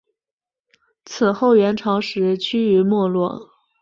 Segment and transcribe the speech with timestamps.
[1.05, 3.51] 此后元朝时趋于没落。